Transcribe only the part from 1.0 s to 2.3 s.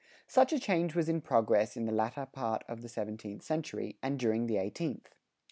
in progress in the latter